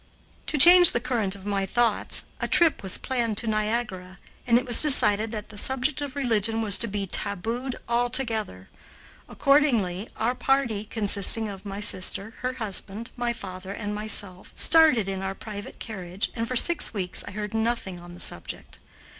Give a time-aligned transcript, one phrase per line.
[0.47, 4.65] To change the current of my thoughts, a trip was planned to Niagara, and it
[4.65, 8.67] was decided that the subject of religion was to be tabooed altogether.
[9.29, 15.21] Accordingly our party, consisting of my sister, her husband, my father and myself, started in
[15.21, 18.79] our private carriage, and for six weeks I heard nothing on the subject.